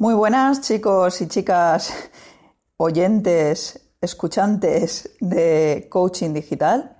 Muy 0.00 0.14
buenas 0.14 0.62
chicos 0.62 1.20
y 1.20 1.28
chicas, 1.28 1.92
oyentes, 2.78 3.92
escuchantes 4.00 5.10
de 5.20 5.88
Coaching 5.90 6.32
Digital. 6.32 6.96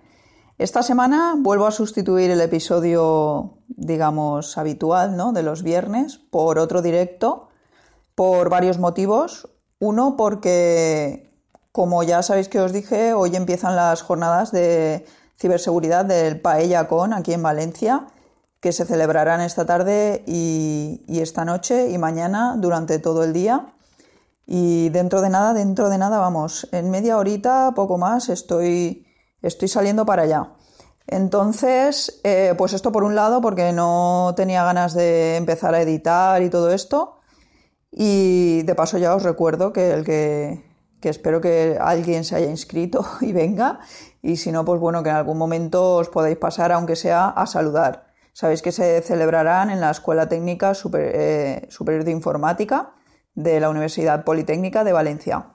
Esta 0.58 0.82
semana 0.82 1.34
vuelvo 1.38 1.66
a 1.66 1.70
sustituir 1.70 2.30
el 2.30 2.42
episodio, 2.42 3.60
digamos, 3.68 4.58
habitual, 4.58 5.16
¿no? 5.16 5.32
De 5.32 5.42
los 5.42 5.62
viernes 5.62 6.18
por 6.18 6.58
otro 6.58 6.82
directo, 6.82 7.48
por 8.14 8.50
varios 8.50 8.78
motivos. 8.78 9.48
Uno, 9.78 10.14
porque, 10.18 11.29
como 11.72 12.02
ya 12.02 12.22
sabéis 12.22 12.48
que 12.48 12.60
os 12.60 12.72
dije, 12.72 13.14
hoy 13.14 13.36
empiezan 13.36 13.76
las 13.76 14.02
jornadas 14.02 14.52
de 14.52 15.06
ciberseguridad 15.38 16.04
del 16.04 16.40
Paella 16.40 16.88
Con 16.88 17.12
aquí 17.12 17.32
en 17.32 17.42
Valencia 17.42 18.06
que 18.60 18.72
se 18.72 18.84
celebrarán 18.84 19.40
esta 19.40 19.64
tarde 19.64 20.22
y, 20.26 21.02
esta 21.08 21.44
noche 21.44 21.90
y 21.90 21.98
mañana 21.98 22.56
durante 22.58 22.98
todo 22.98 23.24
el 23.24 23.32
día. 23.32 23.74
Y 24.46 24.90
dentro 24.90 25.22
de 25.22 25.30
nada, 25.30 25.54
dentro 25.54 25.88
de 25.88 25.96
nada, 25.96 26.18
vamos, 26.18 26.68
en 26.72 26.90
media 26.90 27.16
horita, 27.16 27.72
poco 27.74 27.96
más, 27.96 28.28
estoy, 28.28 29.06
estoy 29.40 29.68
saliendo 29.68 30.04
para 30.04 30.22
allá. 30.22 30.52
Entonces, 31.06 32.20
eh, 32.24 32.54
pues 32.58 32.72
esto 32.72 32.92
por 32.92 33.04
un 33.04 33.14
lado, 33.14 33.40
porque 33.40 33.72
no 33.72 34.34
tenía 34.36 34.64
ganas 34.64 34.92
de 34.92 35.36
empezar 35.36 35.74
a 35.74 35.80
editar 35.80 36.42
y 36.42 36.50
todo 36.50 36.70
esto. 36.70 37.20
Y 37.90 38.62
de 38.62 38.74
paso 38.74 38.98
ya 38.98 39.14
os 39.14 39.22
recuerdo 39.22 39.72
que 39.72 39.92
el 39.92 40.04
que, 40.04 40.69
que 41.00 41.08
espero 41.08 41.40
que 41.40 41.78
alguien 41.80 42.24
se 42.24 42.36
haya 42.36 42.48
inscrito 42.48 43.04
y 43.20 43.32
venga. 43.32 43.80
Y 44.22 44.36
si 44.36 44.52
no, 44.52 44.64
pues 44.64 44.80
bueno, 44.80 45.02
que 45.02 45.10
en 45.10 45.16
algún 45.16 45.38
momento 45.38 45.96
os 45.96 46.08
podáis 46.08 46.36
pasar, 46.36 46.72
aunque 46.72 46.96
sea 46.96 47.28
a 47.28 47.46
saludar. 47.46 48.10
Sabéis 48.32 48.62
que 48.62 48.72
se 48.72 49.02
celebrarán 49.02 49.70
en 49.70 49.80
la 49.80 49.90
Escuela 49.90 50.28
Técnica 50.28 50.72
eh, 50.94 51.66
Superior 51.68 52.04
de 52.04 52.10
Informática 52.10 52.94
de 53.34 53.60
la 53.60 53.70
Universidad 53.70 54.24
Politécnica 54.24 54.84
de 54.84 54.92
Valencia. 54.92 55.46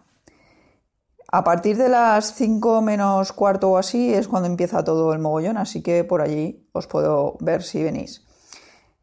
A 1.32 1.44
partir 1.44 1.78
de 1.78 1.90
las 1.90 2.34
5 2.36 2.82
menos 2.82 3.32
cuarto 3.34 3.72
o 3.72 3.78
así 3.78 4.14
es 4.14 4.28
cuando 4.28 4.48
empieza 4.48 4.84
todo 4.84 5.14
el 5.14 5.20
mogollón, 5.20 5.58
así 5.58 5.82
que 5.82 6.04
por 6.04 6.22
allí 6.22 6.70
os 6.72 6.88
puedo 6.88 7.38
ver 7.40 7.64
si 7.64 7.84
venís. 7.84 8.26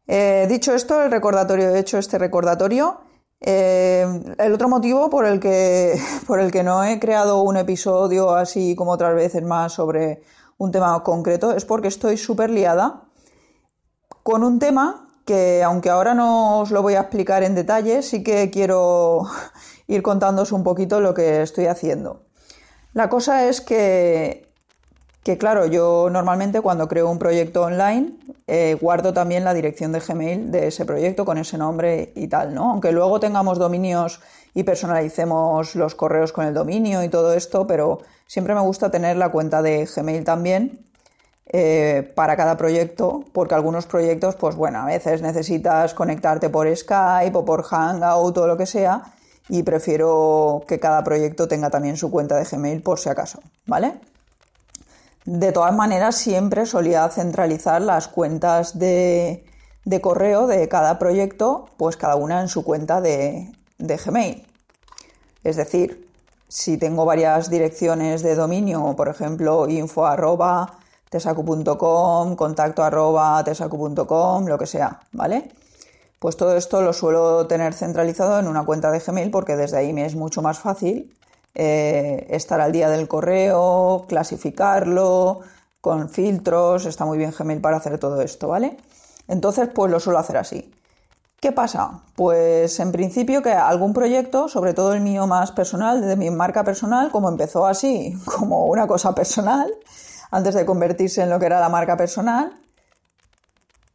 Eh, 0.07 0.47
dicho 0.49 0.73
esto, 0.73 1.01
el 1.01 1.11
recordatorio, 1.11 1.69
he 1.69 1.79
hecho 1.79 1.97
este 1.97 2.17
recordatorio. 2.17 3.01
Eh, 3.45 4.07
el 4.37 4.53
otro 4.53 4.69
motivo 4.69 5.09
por 5.09 5.25
el, 5.25 5.41
que, 5.41 5.99
por 6.27 6.39
el 6.39 6.49
que 6.49 6.63
no 6.63 6.83
he 6.83 6.97
creado 6.99 7.41
un 7.41 7.57
episodio 7.57 8.31
así 8.31 8.73
como 8.73 8.91
otras 8.91 9.13
veces 9.13 9.43
más 9.43 9.73
sobre 9.73 10.23
un 10.57 10.71
tema 10.71 11.03
concreto 11.03 11.51
es 11.51 11.65
porque 11.65 11.89
estoy 11.89 12.15
súper 12.15 12.49
liada 12.49 13.03
con 14.23 14.45
un 14.45 14.59
tema 14.59 15.09
que, 15.25 15.61
aunque 15.61 15.89
ahora 15.89 16.13
no 16.13 16.61
os 16.61 16.71
lo 16.71 16.81
voy 16.81 16.95
a 16.95 17.01
explicar 17.01 17.43
en 17.43 17.53
detalle, 17.53 18.01
sí 18.01 18.23
que 18.23 18.49
quiero 18.49 19.23
ir 19.87 20.01
contándoos 20.01 20.53
un 20.53 20.63
poquito 20.63 21.01
lo 21.01 21.13
que 21.13 21.41
estoy 21.41 21.65
haciendo. 21.65 22.23
La 22.93 23.09
cosa 23.09 23.49
es 23.49 23.59
que, 23.59 24.52
que 25.23 25.37
claro, 25.37 25.65
yo 25.65 26.09
normalmente 26.11 26.61
cuando 26.61 26.87
creo 26.87 27.09
un 27.09 27.17
proyecto 27.17 27.63
online 27.63 28.13
eh, 28.45 28.77
guardo 28.79 29.13
también 29.13 29.45
la 29.45 29.53
dirección 29.53 29.93
de 29.93 29.99
Gmail 29.99 30.51
de 30.51 30.67
ese 30.67 30.85
proyecto 30.85 31.23
con 31.23 31.37
ese 31.37 31.57
nombre 31.57 32.11
y 32.15 32.27
tal, 32.27 32.53
¿no? 32.53 32.71
Aunque 32.71 32.91
luego 32.91 33.19
tengamos 33.21 33.57
dominios 33.57 34.19
y 34.53 34.63
personalicemos 34.63 35.75
los 35.75 35.95
correos 35.95 36.33
con 36.33 36.45
el 36.45 36.53
dominio 36.53 37.03
y 37.03 37.09
todo 37.09 37.33
esto, 37.33 37.65
pero 37.65 37.99
siempre 38.27 38.53
me 38.53 38.61
gusta 38.61 38.91
tener 38.91 39.15
la 39.15 39.29
cuenta 39.29 39.61
de 39.61 39.85
Gmail 39.85 40.25
también 40.25 40.85
eh, 41.47 42.11
para 42.15 42.35
cada 42.35 42.57
proyecto, 42.57 43.23
porque 43.31 43.55
algunos 43.55 43.85
proyectos, 43.85 44.35
pues 44.35 44.55
bueno, 44.55 44.79
a 44.79 44.85
veces 44.85 45.21
necesitas 45.21 45.93
conectarte 45.93 46.49
por 46.49 46.73
Skype 46.75 47.37
o 47.37 47.45
por 47.45 47.63
Hangout 47.63 48.37
o 48.37 48.47
lo 48.47 48.57
que 48.57 48.65
sea, 48.65 49.03
y 49.49 49.63
prefiero 49.63 50.63
que 50.67 50.79
cada 50.79 51.03
proyecto 51.03 51.47
tenga 51.47 51.69
también 51.69 51.97
su 51.97 52.11
cuenta 52.11 52.35
de 52.37 52.45
Gmail 52.45 52.81
por 52.81 52.99
si 52.99 53.09
acaso, 53.09 53.39
¿vale? 53.65 53.93
De 55.25 55.51
todas 55.51 55.73
maneras, 55.73 56.15
siempre 56.15 56.65
solía 56.65 57.07
centralizar 57.09 57.81
las 57.81 58.07
cuentas 58.07 58.77
de, 58.77 59.45
correo 60.01 60.47
de 60.47 60.67
cada 60.67 60.99
proyecto, 60.99 61.69
pues 61.77 61.95
cada 61.95 62.15
una 62.15 62.41
en 62.41 62.49
su 62.49 62.63
cuenta 62.63 62.99
de, 62.99 63.51
de 63.77 63.97
Gmail. 63.97 64.45
Es 65.43 65.55
decir, 65.55 66.09
si 66.47 66.77
tengo 66.77 67.05
varias 67.05 67.49
direcciones 67.49 68.21
de 68.21 68.35
dominio, 68.35 68.95
por 68.95 69.07
ejemplo, 69.07 69.67
info 69.67 70.05
arroba 70.05 70.79
contacto 72.35 72.83
arroba 72.83 73.43
lo 73.43 74.57
que 74.57 74.65
sea, 74.65 74.99
¿vale? 75.11 75.51
Pues 76.19 76.37
todo 76.37 76.55
esto 76.55 76.81
lo 76.81 76.93
suelo 76.93 77.47
tener 77.47 77.73
centralizado 77.73 78.39
en 78.39 78.47
una 78.47 78.65
cuenta 78.65 78.91
de 78.91 78.99
Gmail 78.99 79.29
porque 79.29 79.55
desde 79.55 79.77
ahí 79.77 79.93
me 79.93 80.05
es 80.05 80.15
mucho 80.15 80.41
más 80.41 80.59
fácil 80.59 81.13
eh, 81.55 82.27
estar 82.29 82.59
al 82.61 82.71
día 82.71 82.89
del 82.89 83.07
correo, 83.07 84.05
clasificarlo 84.07 85.41
con 85.81 86.09
filtros, 86.09 86.85
está 86.85 87.05
muy 87.05 87.17
bien 87.17 87.33
Gmail 87.37 87.61
para 87.61 87.77
hacer 87.77 87.99
todo 87.99 88.21
esto, 88.21 88.47
¿vale? 88.47 88.77
Entonces, 89.27 89.69
pues 89.73 89.91
lo 89.91 89.99
suelo 89.99 90.19
hacer 90.19 90.37
así. 90.37 90.73
¿Qué 91.43 91.51
pasa? 91.51 91.99
Pues 92.15 92.79
en 92.79 92.93
principio 92.93 93.41
que 93.41 93.51
algún 93.51 93.93
proyecto, 93.93 94.47
sobre 94.47 94.73
todo 94.73 94.93
el 94.93 95.01
mío 95.01 95.27
más 95.27 95.51
personal, 95.51 95.99
de 95.99 96.15
mi 96.15 96.31
marca 96.31 96.63
personal, 96.63 97.11
como 97.11 97.27
empezó 97.27 97.65
así, 97.65 98.17
como 98.25 98.67
una 98.67 98.87
cosa 98.87 99.13
personal, 99.13 99.69
antes 100.31 100.55
de 100.55 100.65
convertirse 100.65 101.21
en 101.21 101.29
lo 101.29 101.39
que 101.39 101.47
era 101.47 101.59
la 101.59 101.67
marca 101.67 101.97
personal. 101.97 102.57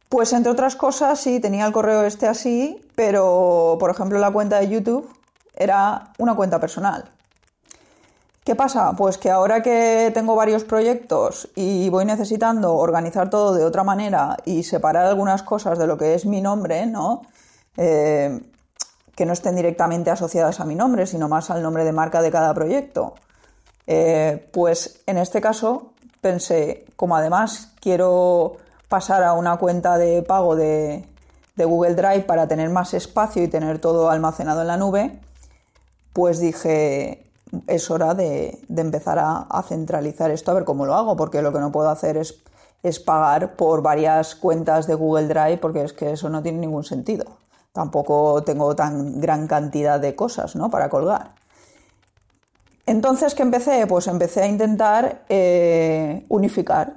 Pues 0.09 0.31
entre 0.33 0.51
otras 0.51 0.75
cosas, 0.75 1.19
sí, 1.19 1.39
tenía 1.39 1.65
el 1.65 1.73
correo 1.73 2.03
este 2.03 2.27
así, 2.27 2.79
pero 2.95 3.77
por 3.79 3.89
ejemplo 3.89 4.19
la 4.19 4.29
cuenta 4.29 4.59
de 4.59 4.69
YouTube 4.69 5.09
era 5.55 6.13
una 6.19 6.35
cuenta 6.35 6.59
personal. 6.59 7.11
¿Qué 8.49 8.55
pasa? 8.55 8.93
Pues 8.97 9.19
que 9.19 9.29
ahora 9.29 9.61
que 9.61 10.09
tengo 10.11 10.35
varios 10.35 10.63
proyectos 10.63 11.49
y 11.53 11.87
voy 11.89 12.03
necesitando 12.05 12.77
organizar 12.77 13.29
todo 13.29 13.53
de 13.53 13.63
otra 13.63 13.83
manera 13.83 14.37
y 14.43 14.63
separar 14.63 15.05
algunas 15.05 15.43
cosas 15.43 15.77
de 15.77 15.85
lo 15.85 15.99
que 15.99 16.15
es 16.15 16.25
mi 16.25 16.41
nombre, 16.41 16.87
¿no? 16.87 17.21
Eh, 17.77 18.41
que 19.15 19.27
no 19.27 19.33
estén 19.33 19.55
directamente 19.55 20.09
asociadas 20.09 20.59
a 20.59 20.65
mi 20.65 20.73
nombre, 20.73 21.05
sino 21.05 21.29
más 21.29 21.51
al 21.51 21.61
nombre 21.61 21.83
de 21.83 21.91
marca 21.91 22.23
de 22.23 22.31
cada 22.31 22.51
proyecto. 22.55 23.13
Eh, 23.85 24.49
pues 24.51 25.03
en 25.05 25.19
este 25.19 25.41
caso 25.41 25.93
pensé, 26.19 26.87
como 26.95 27.15
además 27.15 27.73
quiero 27.79 28.57
pasar 28.87 29.21
a 29.25 29.33
una 29.33 29.57
cuenta 29.57 29.99
de 29.99 30.23
pago 30.23 30.55
de, 30.55 31.05
Google 31.55 31.93
Drive 31.93 32.21
para 32.21 32.47
tener 32.47 32.71
más 32.71 32.95
espacio 32.95 33.43
y 33.43 33.47
tener 33.47 33.77
todo 33.77 34.09
almacenado 34.09 34.61
en 34.61 34.67
la 34.67 34.77
nube, 34.77 35.19
pues 36.13 36.39
dije, 36.39 37.28
es 37.67 37.89
hora 37.89 38.13
de, 38.13 38.59
empezar 38.75 39.19
a, 39.19 39.63
centralizar 39.67 40.31
esto, 40.31 40.51
a 40.51 40.55
ver 40.55 40.65
cómo 40.65 40.85
lo 40.85 40.95
hago, 40.95 41.15
porque 41.15 41.41
lo 41.41 41.51
que 41.51 41.59
no 41.59 41.71
puedo 41.71 41.89
hacer 41.89 42.17
es, 42.17 42.99
pagar 42.99 43.55
por 43.55 43.81
varias 43.81 44.35
cuentas 44.35 44.87
de 44.87 44.95
Google 44.95 45.27
Drive, 45.27 45.57
porque 45.57 45.83
es 45.83 45.93
que 45.93 46.11
eso 46.11 46.29
no 46.29 46.41
tiene 46.41 46.59
ningún 46.59 46.83
sentido. 46.83 47.25
Tampoco 47.73 48.43
tengo 48.43 48.75
tan 48.75 49.19
gran 49.19 49.47
cantidad 49.47 49.99
de 49.99 50.15
cosas 50.15 50.55
¿no? 50.55 50.69
para 50.69 50.89
colgar. 50.89 51.35
Entonces, 52.85 53.35
¿qué 53.35 53.43
empecé? 53.43 53.85
Pues 53.85 54.07
empecé 54.07 54.41
a 54.41 54.47
intentar 54.47 55.23
eh, 55.29 56.25
unificar. 56.29 56.95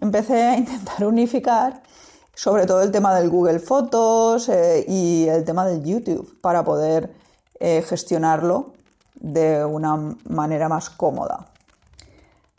Empecé 0.00 0.42
a 0.42 0.56
intentar 0.56 1.04
unificar 1.06 1.82
sobre 2.34 2.66
todo 2.66 2.82
el 2.82 2.90
tema 2.90 3.14
del 3.14 3.30
Google 3.30 3.58
Fotos 3.58 4.48
eh, 4.48 4.84
y 4.88 5.28
el 5.28 5.44
tema 5.44 5.66
del 5.66 5.84
YouTube 5.84 6.40
para 6.40 6.64
poder 6.64 7.14
eh, 7.60 7.82
gestionarlo 7.82 8.72
de 9.14 9.64
una 9.64 10.16
manera 10.28 10.68
más 10.68 10.90
cómoda. 10.90 11.46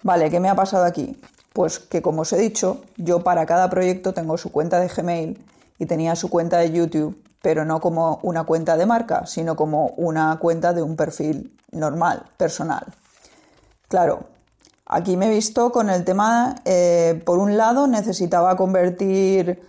Vale, 0.02 0.30
¿qué 0.30 0.40
me 0.40 0.50
ha 0.50 0.56
pasado 0.56 0.86
aquí? 0.86 1.20
Pues 1.54 1.80
que 1.80 2.02
como 2.02 2.22
os 2.22 2.34
he 2.34 2.38
dicho, 2.38 2.82
yo 2.98 3.24
para 3.24 3.46
cada 3.46 3.70
proyecto 3.70 4.14
tengo 4.14 4.38
su 4.38 4.52
cuenta 4.52 4.80
de 4.80 4.88
Gmail 4.88 5.44
y 5.80 5.86
tenía 5.86 6.16
su 6.16 6.30
cuenta 6.30 6.58
de 6.58 6.72
YouTube 6.72 7.24
pero 7.44 7.66
no 7.66 7.82
como 7.82 8.22
una 8.24 8.46
cuenta 8.46 8.78
de 8.78 8.86
marca, 8.86 9.26
sino 9.26 9.58
como 9.58 9.88
una 9.98 10.40
cuenta 10.40 10.72
de 10.72 10.82
un 10.82 10.96
perfil 10.96 11.60
normal, 11.72 12.24
personal. 12.38 12.86
Claro, 13.90 14.28
aquí 14.86 15.18
me 15.18 15.28
he 15.28 15.30
visto 15.30 15.70
con 15.70 15.90
el 15.90 16.06
tema, 16.06 16.56
eh, 16.64 17.22
por 17.26 17.40
un 17.40 17.58
lado, 17.58 17.86
necesitaba 17.86 18.56
convertir 18.56 19.62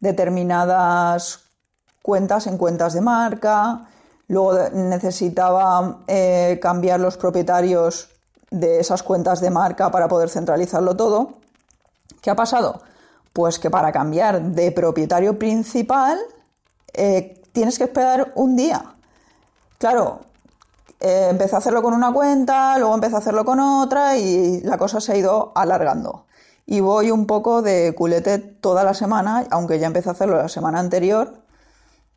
determinadas 0.00 1.44
cuentas 2.02 2.48
en 2.48 2.58
cuentas 2.58 2.94
de 2.94 3.00
marca, 3.00 3.88
luego 4.30 4.56
necesitaba 4.72 5.98
eh, 6.06 6.60
cambiar 6.62 7.00
los 7.00 7.16
propietarios 7.16 8.10
de 8.52 8.78
esas 8.78 9.02
cuentas 9.02 9.40
de 9.40 9.50
marca 9.50 9.90
para 9.90 10.06
poder 10.06 10.28
centralizarlo 10.28 10.94
todo. 10.94 11.32
¿Qué 12.22 12.30
ha 12.30 12.36
pasado? 12.36 12.80
Pues 13.32 13.58
que 13.58 13.70
para 13.70 13.90
cambiar 13.90 14.40
de 14.40 14.70
propietario 14.70 15.36
principal 15.36 16.16
eh, 16.92 17.42
tienes 17.50 17.76
que 17.76 17.84
esperar 17.84 18.30
un 18.36 18.54
día. 18.54 18.94
Claro, 19.78 20.20
eh, 21.00 21.26
empecé 21.30 21.56
a 21.56 21.58
hacerlo 21.58 21.82
con 21.82 21.92
una 21.92 22.12
cuenta, 22.12 22.78
luego 22.78 22.94
empecé 22.94 23.16
a 23.16 23.18
hacerlo 23.18 23.44
con 23.44 23.58
otra 23.58 24.16
y 24.16 24.60
la 24.60 24.78
cosa 24.78 25.00
se 25.00 25.10
ha 25.10 25.16
ido 25.16 25.50
alargando. 25.56 26.26
Y 26.66 26.78
voy 26.78 27.10
un 27.10 27.26
poco 27.26 27.62
de 27.62 27.96
culete 27.96 28.38
toda 28.38 28.84
la 28.84 28.94
semana, 28.94 29.48
aunque 29.50 29.80
ya 29.80 29.88
empecé 29.88 30.08
a 30.08 30.12
hacerlo 30.12 30.36
la 30.36 30.48
semana 30.48 30.78
anterior, 30.78 31.34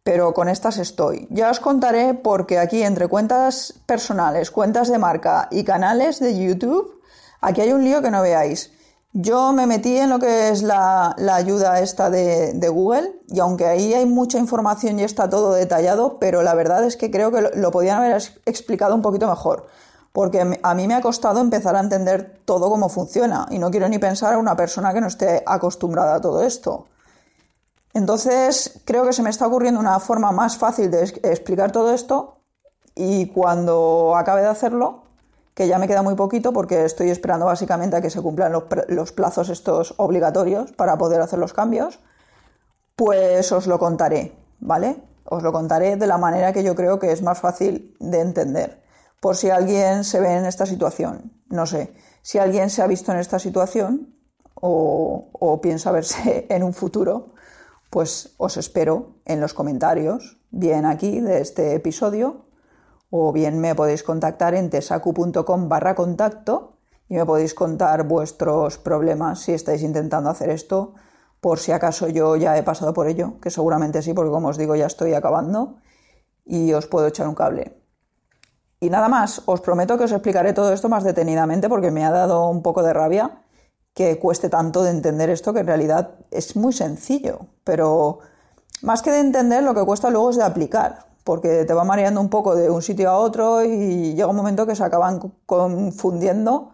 pero 0.04 0.34
con 0.34 0.50
estas 0.50 0.78
estoy. 0.78 1.28
Ya 1.30 1.50
os 1.50 1.60
contaré 1.60 2.14
porque 2.14 2.60
aquí 2.60 2.84
entre 2.84 3.08
cuentas 3.08 3.74
personales, 3.86 4.52
cuentas 4.52 4.90
de 4.90 4.98
marca 4.98 5.48
y 5.50 5.64
canales 5.64 6.20
de 6.20 6.38
YouTube, 6.38 7.02
aquí 7.42 7.62
hay 7.62 7.72
un 7.72 7.84
lío 7.84 8.02
que 8.02 8.12
no 8.12 8.22
veáis. 8.22 8.72
Yo 9.16 9.54
me 9.54 9.68
metí 9.68 9.96
en 9.96 10.10
lo 10.10 10.18
que 10.18 10.50
es 10.50 10.64
la, 10.64 11.16
ayuda 11.32 11.80
esta 11.80 12.10
de, 12.10 12.68
Google 12.68 13.14
y 13.30 13.40
aunque 13.40 13.68
ahí 13.68 13.94
hay 13.94 14.08
mucha 14.08 14.40
información 14.40 15.00
y 15.00 15.04
está 15.04 15.30
todo 15.30 15.54
detallado, 15.54 16.18
pero 16.20 16.42
la 16.42 16.56
verdad 16.56 16.84
es 16.84 16.98
que 16.98 17.12
creo 17.12 17.32
que 17.32 17.52
lo, 17.56 17.72
podían 17.72 18.00
haber 18.00 18.22
explicado 18.48 18.96
un 18.96 19.04
poquito 19.04 19.28
mejor, 19.28 19.68
porque 20.12 20.60
a 20.62 20.74
mí 20.74 20.88
me 20.88 20.96
ha 20.96 21.02
costado 21.02 21.42
empezar 21.42 21.76
a 21.76 21.80
entender 21.80 22.42
todo 22.44 22.72
cómo 22.72 22.90
funciona 22.90 23.46
y 23.52 23.60
no 23.60 23.70
quiero 23.70 23.88
ni 23.88 24.00
pensar 24.00 24.34
a 24.34 24.40
una 24.40 24.56
persona 24.56 24.92
que 24.94 25.02
no 25.02 25.08
esté 25.08 25.44
acostumbrada 25.46 26.16
a 26.16 26.22
todo 26.22 26.44
esto. 26.44 26.88
Entonces 27.94 28.82
creo 28.86 29.06
que 29.06 29.14
se 29.14 29.22
me 29.22 29.30
está 29.30 29.48
ocurriendo 29.48 29.80
una 29.80 30.00
forma 30.00 30.32
más 30.32 30.58
fácil 30.58 30.90
de 30.90 31.04
explicar 31.04 31.72
todo 31.72 31.94
esto 31.94 32.40
y 32.96 33.28
cuando 33.28 34.16
acabe 34.16 34.42
de 34.42 34.48
hacerlo 34.48 35.04
que 35.54 35.68
ya 35.68 35.78
me 35.78 35.88
queda 35.88 36.02
muy 36.02 36.16
poquito 36.16 36.52
porque 36.52 36.86
estoy 36.86 37.10
esperando 37.10 37.46
básicamente 37.46 37.96
a 37.96 38.02
que 38.02 38.10
se 38.10 38.22
cumplan 38.22 38.52
los, 38.52 39.12
plazos 39.12 39.50
estos 39.50 39.94
obligatorios 39.98 40.72
para 40.72 40.98
poder 40.98 41.22
hacer 41.22 41.38
los 41.38 41.54
cambios, 41.54 42.00
pues 42.96 43.52
os 43.52 43.68
lo 43.68 43.78
contaré, 43.78 44.36
¿vale? 44.60 44.98
Os 45.26 45.44
lo 45.44 45.52
contaré 45.52 45.96
de 45.96 46.08
la 46.08 46.18
manera 46.18 46.54
que 46.54 46.64
yo 46.64 46.76
creo 46.76 46.98
que 46.98 47.12
es 47.12 47.22
más 47.22 47.40
fácil 47.40 47.96
de 48.00 48.22
entender. 48.22 48.82
Por 49.20 49.36
si 49.36 49.52
alguien 49.52 50.04
se 50.04 50.20
ve 50.20 50.34
en 50.34 50.46
esta 50.46 50.66
situación, 50.66 51.32
no 51.50 51.68
sé, 51.68 51.94
si 52.24 52.40
alguien 52.40 52.70
se 52.70 52.82
ha 52.82 52.88
visto 52.88 53.12
en 53.12 53.20
esta 53.20 53.38
situación 53.38 54.16
o, 54.56 55.30
o 55.34 55.62
piensa 55.62 55.92
verse 55.92 56.48
en 56.50 56.64
un 56.64 56.74
futuro, 56.74 57.34
pues 57.94 58.34
os 58.38 58.58
espero 58.58 59.20
en 59.24 59.40
los 59.40 59.54
comentarios, 59.54 60.40
bien 60.50 60.84
aquí 60.84 61.22
de 61.22 61.42
este 61.42 61.76
episodio 61.76 62.48
o 63.12 63.32
bien 63.32 63.60
me 63.60 63.76
podéis 63.76 64.02
contactar 64.02 64.56
en 64.56 64.72
tesacu.com 64.72 65.70
barra 65.70 65.94
contacto 65.94 66.80
y 67.08 67.14
me 67.14 67.26
podéis 67.28 67.54
contar 67.54 68.08
vuestros 68.08 68.80
problemas 68.80 69.42
si 69.42 69.52
estáis 69.52 69.84
intentando 69.84 70.32
hacer 70.32 70.50
esto, 70.50 70.96
por 71.40 71.60
si 71.60 71.72
acaso 71.72 72.10
yo 72.10 72.36
ya 72.36 72.58
he 72.58 72.64
pasado 72.64 72.96
por 72.96 73.06
ello, 73.06 73.40
que 73.40 73.52
seguramente 73.52 74.02
sí, 74.02 74.16
porque 74.16 74.32
como 74.32 74.48
os 74.48 74.58
digo 74.58 74.76
ya 74.76 74.88
estoy 74.88 75.14
acabando 75.14 75.76
y 76.46 76.74
os 76.74 76.88
puedo 76.88 77.06
echar 77.06 77.28
un 77.28 77.36
cable. 77.36 77.80
Y 78.80 78.90
nada 78.90 79.08
más, 79.08 79.44
os 79.46 79.62
prometo 79.62 80.00
que 80.00 80.06
os 80.06 80.12
explicaré 80.12 80.54
todo 80.54 80.74
esto 80.74 80.90
más 80.90 81.04
detenidamente 81.04 81.70
porque 81.70 81.92
me 81.92 82.06
ha 82.06 82.10
dado 82.10 82.50
un 82.50 82.64
poco 82.64 82.82
de 82.82 82.92
rabia 82.92 83.44
que 83.94 84.20
cueste 84.20 84.50
tanto 84.50 84.84
de 84.84 84.92
entender 84.92 85.30
esto, 85.30 85.54
que 85.54 85.60
en 85.60 85.68
realidad 85.68 86.16
es 86.32 86.56
muy 86.56 86.74
sencillo, 86.74 87.48
pero 87.64 88.20
más 88.82 89.02
que 89.02 89.12
de 89.12 89.20
entender, 89.20 89.64
lo 89.64 89.74
que 89.74 89.86
cuesta 89.86 90.10
luego 90.10 90.32
es 90.32 90.38
de 90.38 90.44
aplicar 90.44 91.14
porque 91.24 91.66
te 91.66 91.74
va 91.74 91.84
mareando 91.84 92.20
un 92.20 92.30
poco 92.30 92.56
de 92.56 92.70
un 92.70 92.82
sitio 92.82 93.10
a 93.10 93.18
otro 93.18 93.64
y 93.64 94.14
llega 94.14 94.28
un 94.28 94.36
momento 94.36 94.66
que 94.66 94.76
se 94.76 94.84
acaban 94.84 95.20
confundiendo 95.46 96.72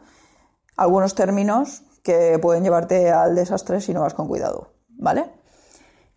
algunos 0.75 1.13
términos 1.13 1.83
que 2.03 2.39
pueden 2.39 2.63
llevarte 2.63 3.11
al 3.11 3.35
desastre 3.35 3.81
si 3.81 3.93
no 3.93 4.01
vas 4.01 4.13
con 4.13 4.27
cuidado, 4.27 4.73
¿vale? 4.89 5.29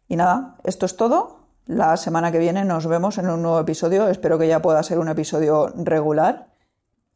Y 0.09 0.17
nada, 0.17 0.57
esto 0.65 0.87
es 0.87 0.97
todo. 0.97 1.41
La 1.67 1.97
semana 1.97 2.33
que 2.33 2.39
viene 2.39 2.65
nos 2.65 2.87
vemos 2.87 3.19
en 3.19 3.29
un 3.29 3.43
nuevo 3.43 3.61
episodio. 3.61 4.09
Espero 4.09 4.39
que 4.39 4.49
ya 4.49 4.63
pueda 4.63 4.83
ser 4.83 4.99
un 4.99 5.09
episodio 5.09 5.69
regular 5.77 6.53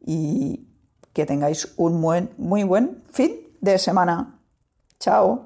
y 0.01 0.69
que 1.13 1.27
tengáis 1.27 1.73
un 1.77 2.01
buen, 2.01 2.31
muy 2.37 2.65
buen 2.65 3.03
fin 3.11 3.46
de 3.61 3.79
semana. 3.79 4.41
Chao. 4.99 5.46